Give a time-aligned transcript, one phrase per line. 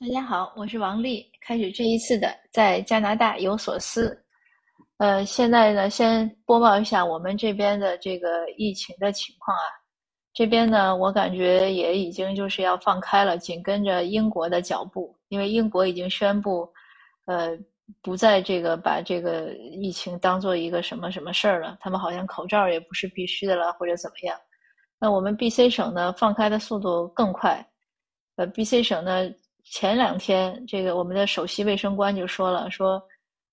[0.00, 1.30] 大家好，我是王丽。
[1.42, 4.18] 开始这一次的在加拿大有所思。
[4.96, 9.68] 呃，现在呢，先播报一下我们这边的这个疫情的情况啊。
[10.32, 16.66] 这边呢，我感觉也已经就是要放开了，紧跟着英国的脚步，因为英国已经宣布，
[17.26, 17.50] 呃，
[18.00, 21.76] 不再这个把这个疫情当做一个什么什么事儿了。
[21.78, 24.34] 他们好像口罩也不是必须的了，或者怎么样。
[24.98, 27.62] 那我们 B.C 省呢，放开的速度更快。
[28.36, 29.30] 呃，B.C 省呢。
[29.64, 33.02] 前两天，这个我们的首席卫生官就说了，说，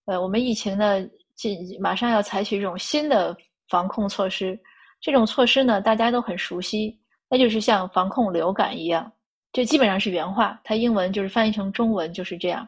[0.06, 1.06] 呃，我们疫情呢，
[1.36, 3.36] 进马上要采取一种新的
[3.70, 4.60] 防控措施。
[5.00, 7.00] 这种措施呢，大家都很熟悉，
[7.30, 9.12] 那就是像防控流感一样。
[9.52, 12.68] 这基本上是原话，它英文就是翻译成中文就是这样。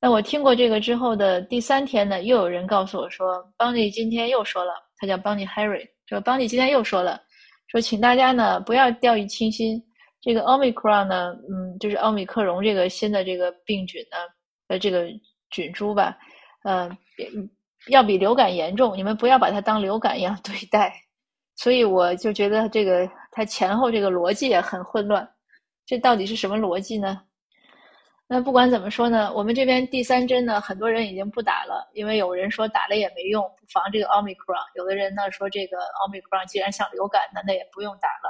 [0.00, 7.20] 那我听过这个之后的第三天呢，又有人告诉我说，邦尼今天又说了，他叫邦尼 Harry，说邦尼今天又说了，
[7.68, 9.82] 说请大家呢不要掉以轻心。
[10.20, 14.16] 这个奥密克戎呢，嗯，就是奥密克戎这个新的这个病菌呢，
[14.68, 15.08] 呃，这个
[15.50, 16.16] 菌株吧，
[16.64, 16.90] 呃，
[17.88, 20.92] 要比流感严重，你们不要把它当流感一样对待。
[21.56, 25.28] 所以我就觉得这个它前后这个逻辑也很混乱，
[25.84, 27.22] 这到底是什么逻辑呢？
[28.26, 34.60] 那不管怎么说呢，我们这边第三针呢，很多人已经不打了，因为有人说打了也没用，防这个奥密克戎。
[34.74, 38.29] 有的人呢说这个奥密克戎既然像流感那，那也不用打了。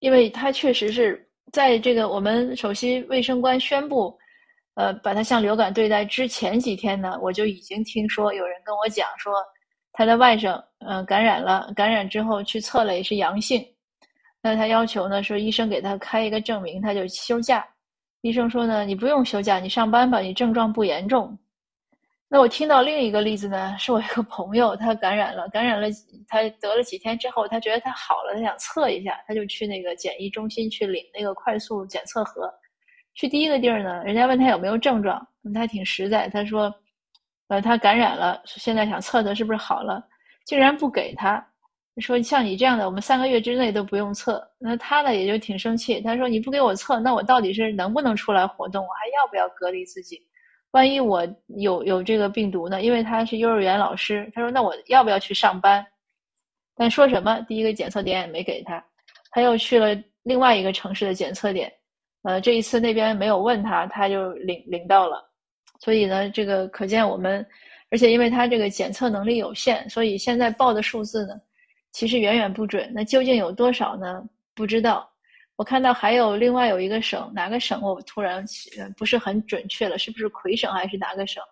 [0.00, 4.16] 因为它确实是在这个我们首席卫生官宣布，
[4.74, 9.32] 呃，把它像流感对待之前几天呢，我就已经听说有人跟我讲说，
[9.92, 13.64] 他的外甥嗯感染了，感染之后去测了也是阳性，
[14.40, 17.66] 那他要求呢说医生给他开一个证明，他就休假。
[18.20, 21.36] 医生说呢，你不用休假，你上班吧，你症状不严重。
[22.30, 25.88] 那我听到另一个例子呢，是我一个朋友，他感染了，感染了，
[26.28, 32.52] 他得了几天之后，他觉得他好了，他想测一下，他就去那个检疫中心去领那个快速检测盒。
[33.14, 36.72] 去第一个地儿呢，人家问他有没有症状，他挺实在，他说，
[37.48, 40.06] 呃，他感染了，现在想测测是不是好了，
[40.44, 41.42] 竟然不给他，
[41.96, 44.46] 说像你这样的，我们三个月之内都不用测。
[44.58, 50.20] 那他呢也就挺生气，他说你不给我测，那我到底是能不能出来活动，我还要不要隔离自己？
[50.72, 52.82] 万一我有有这个病毒呢？
[52.82, 55.84] 因为他是幼儿园老师，他说那我要不要去上班？
[56.76, 58.84] 但说什么第一个检测点也没给他，
[59.30, 61.72] 他又去了另外一个城市的检测点，
[62.22, 65.28] 呃，这一次那边没有问他，他就领领到了。
[65.80, 67.44] 所以呢，这个可见我们，
[67.90, 71.34] 而且因为他这个检测能力有限，所以现在报的数字呢，
[71.92, 72.90] 其实远远不准。
[72.94, 74.22] 那究竟有多少呢？
[74.54, 75.07] 不知道。
[75.58, 78.44] 我看到还有另外有一个省，哪个省我突然
[78.96, 81.42] 不是很准确了，是不是魁省还是哪个省？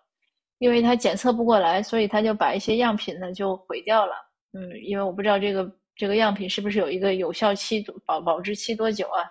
[0.59, 4.13] 因为他检测不过来，所以他就把一些样品呢就毁掉了。
[4.53, 9.27] 嗯，因为我不知道这个这个样品是不是有一个有效期保保质期多久啊？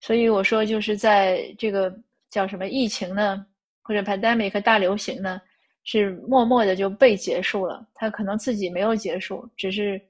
[0.00, 1.94] 所以我说就是在这个
[2.28, 3.46] 叫什么疫情呢，
[3.82, 5.40] 或者 pandemic 大流行呢，
[5.84, 7.86] 是默默的就被结束了。
[7.94, 10.02] 他可能自己没有结束，只是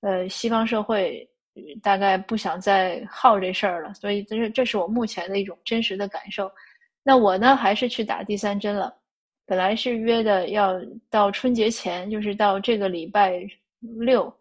[0.00, 1.28] 呃西方社会。
[1.82, 6.50] 大概不想再耗这事儿了，所以这是这是我目前的一种真实的感受。
[7.02, 8.94] 那我呢，还是去打第三针了。
[9.44, 10.80] 本来是约的要
[11.10, 13.40] 到春节前，就是到这个礼拜
[13.80, 14.32] 六，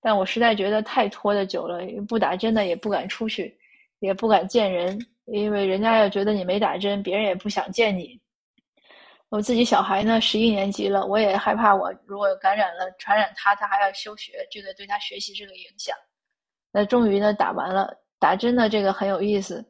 [0.00, 3.56] 但我实在觉得太拖的久了，不打针的也不敢出去，
[4.00, 8.20] 也不敢见人，因为人家要觉得你没打针，别人也不想见你。
[9.30, 15.96] 我自己小孩呢，十一年级了，我也害怕我如果感染了，传染他，他还要休学，这个对他学习这个影响。
[16.72, 19.64] 那终于呢打完了，打针呢这个很有意思，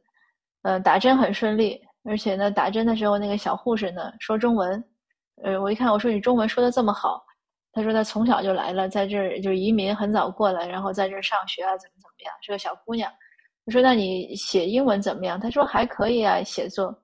[0.63, 4.83] 呃，打针很顺利，而且呢打针的时候那个小护士呢说中文，
[5.43, 7.23] 呃，我一看我说你中文说的这么好，
[7.73, 13.11] 他说他从小就来了，在这儿就移民很早过来，然后在这儿上学啊怎么怎么样，是个小姑娘。
[13.65, 15.39] 我说那你写英文怎么样？
[15.39, 16.97] 他说还可以啊，写作。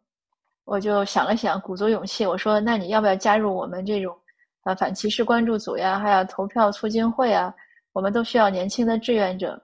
[0.64, 4.16] 我就想了想，鼓足勇气，我说那你要不要加入我们这种
[4.62, 7.54] 啊反歧视关注组呀，还有投票促进会啊？
[7.92, 9.62] 我们都需要年轻的志愿者。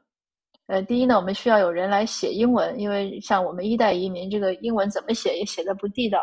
[0.71, 6.21] 呃，第一呢，我们需要有人来写英文，因为像我们一代移民，这个英文怎么写也写的不地道。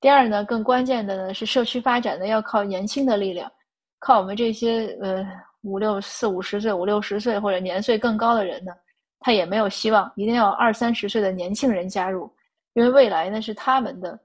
[0.00, 3.52] 第二呢，更关键的呢是社区发展呢要靠年轻的力量，
[3.98, 5.22] 靠我们这些呃
[5.60, 8.72] 五六四五十岁、五六十岁或者年岁更高的人呢，
[9.20, 12.32] 他也没有希望，一定要二三十岁的年轻人加入，
[12.72, 14.18] 因为未来呢是他们的。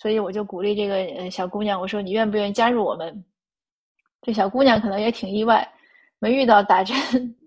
[0.00, 3.24] 所以我就鼓励这个小姑娘，我说你愿不愿意加入我们？
[4.22, 5.66] 这小姑娘可能也挺意外。
[6.18, 6.96] 没遇到打针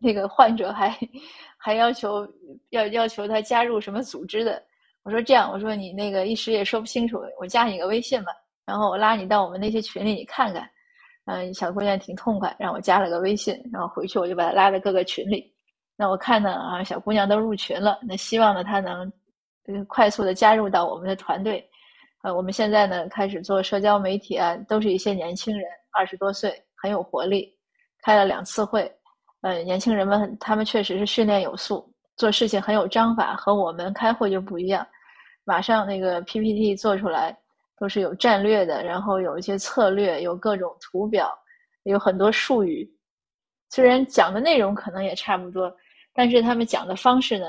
[0.02, 0.96] 那个患者，还
[1.58, 2.28] 还要求
[2.70, 4.62] 要要求他加入什么组织的。
[5.04, 8.32] 我说这样，我说你那个一时也说不清楚，我加你个微信吧，
[8.66, 10.70] 然后我拉你到我们那些群里，你看看。
[11.26, 15.54] 嗯，小姑娘挺痛快，让我加了个微信，然后回去我就把她拉到各个群里。
[15.96, 19.12] 那我看呢啊，小姑娘都入群了，那希望呢她能
[19.88, 21.64] 快速的加入到我们的团队。
[22.24, 27.56] 呃，我们现在呢开始做社交媒体啊，都是一些年轻人，二十多岁，很有活力，
[28.02, 28.92] 开了两次会。
[29.42, 34.86] 呃，年轻人们他们确实是训练有素，做事情很有章法，和我们开会就不一样。
[35.46, 37.34] 马上那个 PPT 做出来
[37.80, 41.32] 都是有战略的，然后有一些策略，有各种图表，
[41.84, 42.86] 有很多术语。
[43.70, 45.74] 虽然讲的内容可能也差不多，
[46.14, 47.46] 但是他们讲的方式呢，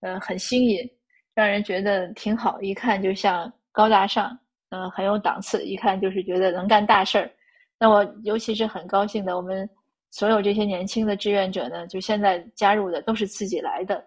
[0.00, 0.90] 呃，很新颖，
[1.34, 4.36] 让人觉得挺好，一看就像高大上，
[4.70, 7.30] 嗯，很有档次，一看就是觉得能干大事儿。
[7.78, 9.70] 那我尤其是很高兴的，我们。
[10.10, 14.02] 所有这些年轻的志愿者呢，就现在加入的都是自己来的，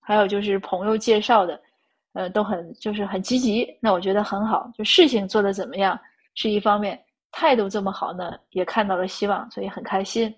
[0.00, 1.60] 还有就是朋友介绍的，
[2.12, 3.68] 呃，都很就是很积极。
[3.80, 5.98] 那我觉得很好，就事情做得怎么样
[6.34, 6.98] 是一方面，
[7.32, 10.34] 态度这么好呢，也看到了希望，所以很开心。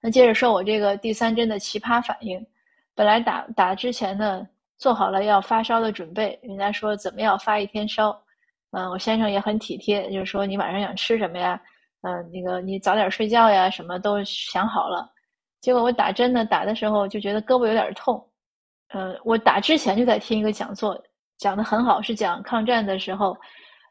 [0.00, 2.44] 那接着说我这个第三针的奇葩反应，
[2.94, 4.48] 本来打打之前呢，
[4.78, 8.10] 做好了要发烧的准备，人家说怎么样发一天烧，
[8.72, 11.60] 嗯，我先生也很体贴，就是说你晚上想吃什么呀？
[12.02, 15.08] 嗯，那个你早点睡觉呀，什么都想好了。
[15.60, 18.24] 结果我打针呢，打的时候就觉得胳膊有点痛。
[18.88, 21.00] 呃，我打之前就在听一个讲座，
[21.38, 23.36] 讲的很好，是讲抗战的时候，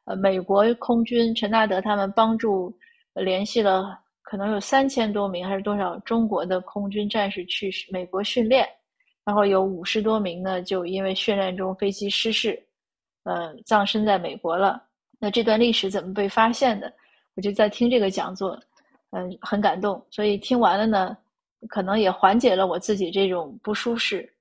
[0.05, 2.71] 呃，美国空军陈纳德他们帮助
[3.15, 8.67] 联系了可能有三千多名还是多少中国的空军战士去美国训练，
[9.23, 12.61] 然后有五十多名呢就因为训练中飞机失事，
[13.23, 14.83] 呃，葬身在美国了。
[15.17, 16.91] 那这段历史怎么被发现的？
[17.35, 18.59] 我就在听这个讲座，
[19.11, 21.17] 嗯，很感动，所以听完了呢，
[21.69, 24.31] 可能也缓解了我自己这种不舒适。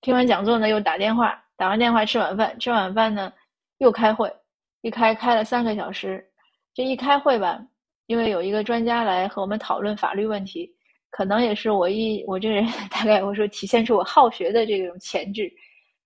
[0.00, 3.32] 听完讲座呢，又打电话，打完电话吃晚饭，吃晚饭呢
[3.78, 4.32] 又开会，
[4.80, 6.26] 一开开了三个小时。
[6.72, 7.60] 这一开会吧，
[8.06, 10.72] 因为有一个专家来和我们讨论法律问题，
[11.10, 15.52] 可能也是我一我这人 大概我说体现出我好学的这种潜质，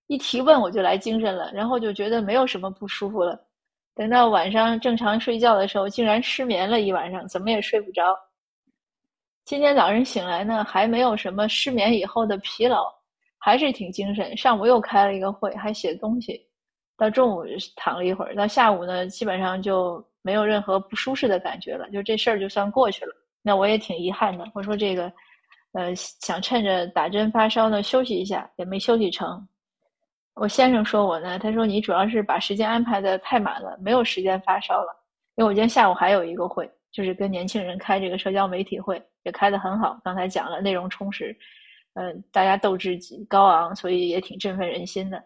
[0.07, 3.39] 一提问我就来精神了，然后就觉得没有什么不舒服了。
[3.95, 8.15] 等到晚上正常睡觉的时候，竟然失眠了一晚上，怎么也睡不着。
[9.45, 12.93] 今天早上醒来呢，还没有什么失眠以后的疲劳，
[13.37, 14.35] 还是挺精神。
[14.35, 16.45] 上午又开了一个会，还写东西，
[16.97, 17.45] 到中午
[17.75, 23.13] 躺了一会儿，到下午呢，基本上就没有任何不舒适的感觉了，就这事儿就算过去了。
[23.41, 25.09] 那我也挺遗憾的，我说这个，
[25.73, 29.47] 呃，想趁着打针发烧呢休息一下，也没休息成。
[30.35, 34.93] 我先生说我呢，他说你主要是把时间安排的太满了，没有时间发烧了。
[35.35, 39.97] 因为我今天下午还有一个会，就是跟年轻人开这个社交媒体会，也开得很好。
[40.03, 41.35] 刚才讲了，内容充实，
[41.93, 42.99] 嗯，大家斗志
[43.29, 45.23] 高昂，所以也挺振奋人心的。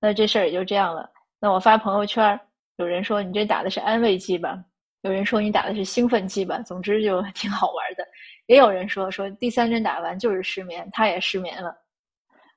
[0.00, 1.08] 那这事儿也就这样了。
[1.40, 2.38] 那我发朋友圈，
[2.78, 4.60] 有人说你这打的是安慰剂吧？
[5.02, 6.58] 有人说你打的是兴奋剂吧？
[6.62, 8.04] 总之就 挺好玩的。
[8.46, 11.76] 也有人说说第三针打完就是失眠，他也失眠了。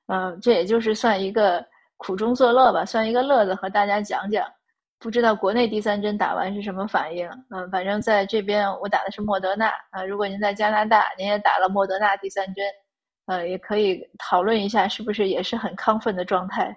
[0.06, 1.64] 嗯，这也就是算一个。
[2.02, 4.44] 苦中作乐吧，算一个乐子，和大家讲讲。
[4.98, 7.28] 不知道国内第三针打完是什么反应？
[7.50, 10.04] 嗯，反正在这边我打的是莫德纳啊。
[10.04, 12.64] 如果您在加拿大，您也打了莫德纳第三针，
[13.26, 16.76] 呃，也可以讨论一下，是不是也是很亢奋的状态。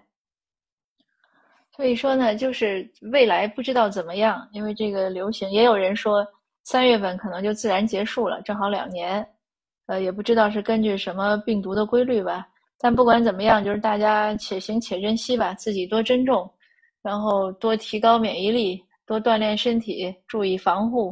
[1.76, 6.24] 所以说呢，就是未来不知道怎么样，因为这个流行，也有人说
[6.66, 9.28] 三月份可能就自然结束了，正好两年。
[9.88, 12.48] 呃，也不知道是根据什么病毒的规律吧。
[12.86, 16.48] 但不管怎么样，就是大家且行且珍惜吧，自己多珍重，
[17.02, 21.12] 然后多提高免疫力，多锻炼身体，注意防护，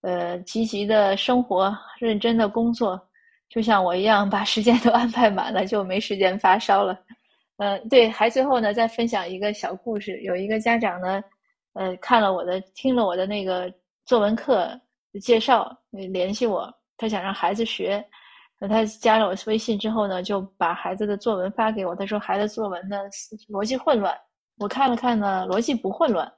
[0.00, 3.00] 呃，积极的生活，认真的工作，
[3.48, 6.98] 就像我一样，把时间都安排满了，就没时间发烧了。
[7.58, 11.22] 嗯，对，还最后呢，再分享一个小故事，有一个家长呢，
[11.74, 13.72] 呃，看了我的，听了我的那个
[14.04, 14.68] 作文课
[15.22, 18.04] 介绍，联系我，他想让孩子学。
[18.60, 21.94] 那他加了我微信之后呢，就把孩子的作文发给我。
[21.94, 22.96] 他说孩子作文呢
[23.48, 24.14] 逻辑混乱，
[24.58, 26.30] 我看了看呢，逻辑不混乱，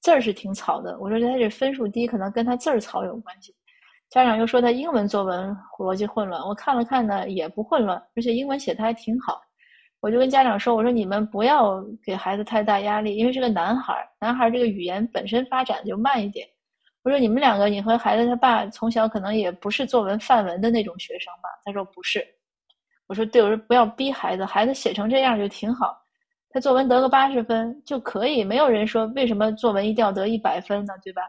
[0.00, 0.98] 字儿是挺草的。
[0.98, 3.54] 我说他这分数低，可能跟他字儿草有关系。
[4.08, 9.38] 家长又说他英文作文逻辑混乱，我看了看呢，也不混乱，而且英文写的还挺好。
[10.00, 16.48] 我就跟家长说，我说你们不要给孩子太大压力，因为是个男孩儿，男孩儿这个语言本身发展就慢一点。
[17.02, 21.48] 我说你们两个，你和孩子他爸从小可能也不是作文范文的那种学生吧？
[21.64, 22.26] 他说不是。
[23.06, 25.96] 我说对，我说不要逼孩子，孩子写成这样就挺好，
[26.50, 30.92] 他作文得个八十分就可以，没有人说为什么作文一定要得一百分呢？
[31.02, 31.22] 对吧？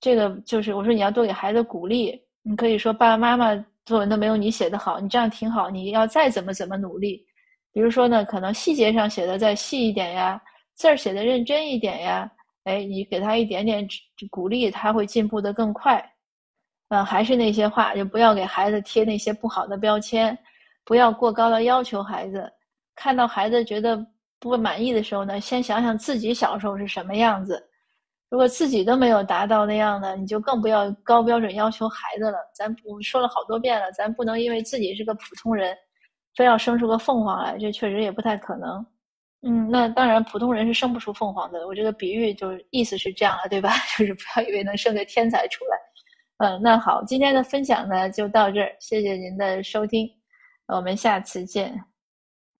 [0.00, 7.26] 这个就是我说你要多给孩子鼓励，你可以说爸爸妈妈作文都没有你写的好，你这样挺好，你要再怎么怎么努力，
[7.72, 10.40] 比如说呢，可能细节上写的再细一点呀，
[10.74, 12.30] 字儿写的认真一点呀。
[12.68, 13.88] 哎，你给他一点点
[14.30, 16.04] 鼓励，他会进步的更快。
[16.90, 20.36] 嗯，还是那些话，就不要给孩子贴那些不好的标签，
[20.84, 22.50] 不要过高的要求孩子。
[22.94, 24.06] 看到孩子觉得
[24.38, 27.62] 不满意的时候呢，先想想自己小时候是什么样子。
[28.30, 32.38] 如果自己都没有达到那样的，你就更不要高标准要求孩子了。
[32.54, 35.74] 咱不说了好多遍了，咱不能因为自己是个普通人，
[36.34, 38.84] 非要生出个凤凰来，这确实也不太可能。
[39.42, 41.66] 嗯，那当然，普通人是生不出凤凰的。
[41.66, 43.70] 我这个比喻就是意思是这样了，对吧？
[43.96, 45.78] 就是不要以为能生个天才出来。
[46.38, 50.08] 嗯，那好，今天的分享呢就到这儿，谢谢您的收听，
[50.66, 51.72] 我们下次见。